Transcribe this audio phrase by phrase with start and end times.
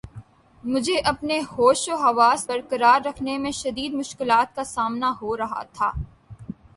[0.63, 5.63] مجھے اپنے ہوش و حواس بر قرار رکھنے میں شدید مشکلات کا سامنا ہو رہا
[5.73, 5.91] تھا